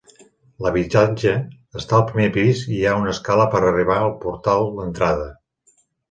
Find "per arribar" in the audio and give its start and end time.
3.51-3.97